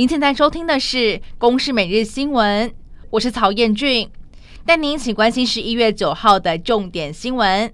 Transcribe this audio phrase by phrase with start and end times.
[0.00, 0.96] 您现在收听的是
[1.36, 2.70] 《公视每日新闻》，
[3.10, 4.10] 我是曹彦俊，
[4.64, 7.70] 带您一起关心十一月九号的重点新闻。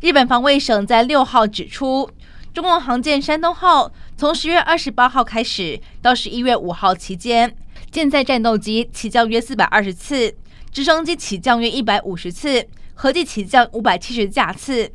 [0.00, 2.10] 日本防卫省在六号指出，
[2.52, 7.56] 中共航舰山东号从十月二十八号开始到十一月五号期间，
[7.92, 10.34] 舰载战斗机起降约四百二十次，
[10.72, 14.90] 直升机起降约一百五十次，合计起降五百七十架次。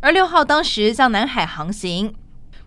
[0.00, 2.12] 而六号当时向南海航行。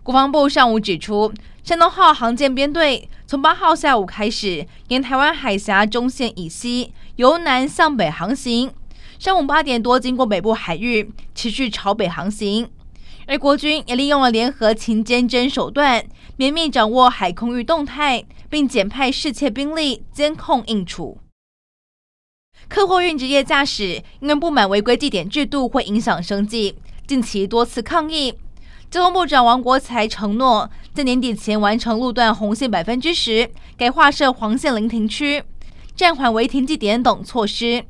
[0.02, 1.32] 国防部上午指出，
[1.64, 8.70] 山东号航舰编队从八号下午开始，沿台湾海峡中线以西由南向北航行，
[9.18, 12.70] 上午八点多经过北部海域，持续朝北航行。
[13.26, 16.04] 而国军也利用了联合勤监侦手段，
[16.36, 21.16] 绵密掌握海空域动态，并减派适切兵力监控应处。
[22.68, 28.34] 客货运职业驾驶因为不满违规计点制度会影响生计，近期多次抗议。
[28.90, 35.42] 交通部长王国材承诺，在年底前完成路段红线百分之十改划设黄线临停区、
[35.96, 37.84] 暂缓违停计点等措施，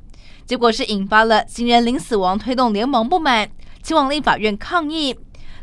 [0.46, 3.50] 结果是引发了行人零死亡推动联盟不满，
[3.82, 5.14] 前往立法院抗议。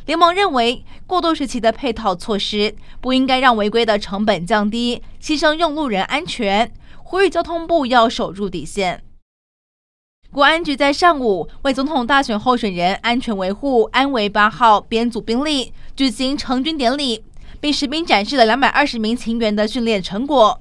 [0.06, 9.02] 联盟认为，过渡时期的配套措施不应该让违规的成本降低，牺牲用路人安全，呼吁交通部要守住底线。
[10.32, 17.24] 国安局在上午为总统大选候选人安全维护安维八号编组兵力举行成军典礼，
[17.62, 20.60] 并实兵展示了两百二十名勤员的训练成果。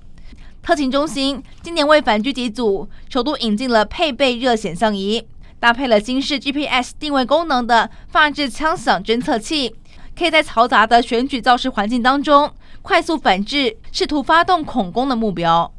[0.62, 5.26] 特勤中心今年为反狙击组首度引进了配备热显像仪，
[5.58, 9.74] 搭配了新式 GPS 定位功能的发制枪响侦测器，
[10.16, 15.72] 可以在嘈杂的选举造势环境当中快速反制试图发动恐攻的目标。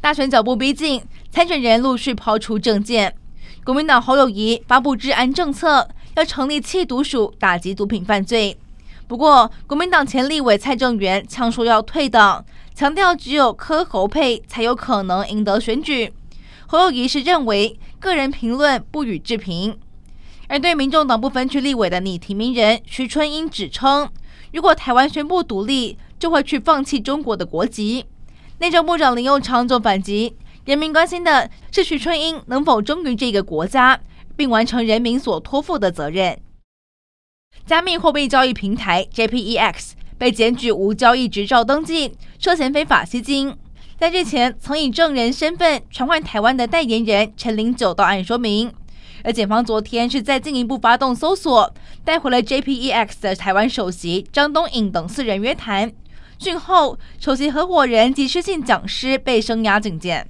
[0.00, 1.02] 大选脚步逼近，
[1.32, 3.16] 参选人陆续抛出政见。
[3.64, 8.56] 国民党侯友宜发布治安政策，要成立缉毒署打击毒品犯罪。
[9.10, 12.44] 不过，国民党前立委蔡正元呛说要退党，
[12.76, 16.12] 强调只有柯侯配才有可能赢得选举。
[16.68, 19.76] 侯友谊是认为个人评论不予置评。
[20.46, 24.08] 而对民众党不分区立委的拟提名人徐春英指称，
[24.52, 28.06] 如果台湾宣布独立，就会去放弃中国的国籍。
[28.58, 33.98] 内政部长林佑昌就反击，人民关心的是徐春英能否忠于这个国家，
[34.36, 36.38] 并完成人民所托付的责任。
[37.70, 43.56] 加密货币交易平台 JPEX 被检举无交易执照登记，涉嫌非法吸金。
[43.96, 48.74] 在日前曾以证人身份传唤台湾的代言人陈零九到案说明，
[49.22, 51.72] 而检方昨天是再进一步发动搜索，
[52.04, 55.92] 带回了 JPEX 的台湾首席张东颖等四人约谈。
[56.40, 60.26] 讯后，首席合伙人及失信讲师被声押警戒。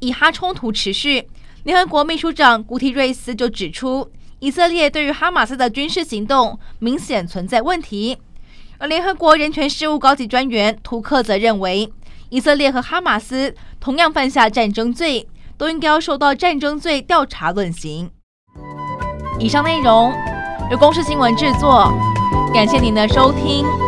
[0.00, 1.28] 以哈冲突持续，
[1.62, 4.10] 联合国秘书长古提瑞斯就指出，
[4.40, 8.18] 以色列对于哈马斯的军事行动明显存在问题。
[8.78, 11.92] 而联合国人权事务高级专员图克则认为，
[12.28, 18.10] 以色列和哈马斯同样犯下战争罪，都应该要受到战争罪调查论刑。
[19.40, 20.12] 以上内容
[20.70, 21.92] 由公视新闻制作，
[22.54, 23.87] 感谢您的收听。